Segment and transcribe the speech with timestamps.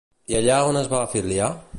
[0.31, 1.51] I allà on es va afiliar?